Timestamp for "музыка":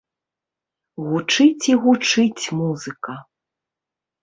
2.63-3.17